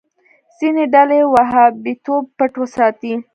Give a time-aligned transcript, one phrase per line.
[0.57, 3.13] ځینې ډلې وهابيتوب پټ وساتي.